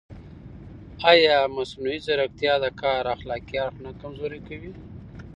[1.11, 4.71] ایا مصنوعي ځیرکتیا د کار اخلاقي اړخ نه کمزوری کوي؟